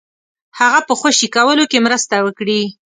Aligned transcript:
هغه 0.59 0.79
په 0.87 0.93
خوشي 0.99 1.27
کولو 1.35 1.63
کې 1.71 1.83
مرسته 1.85 2.15
وکړي. 2.25 2.61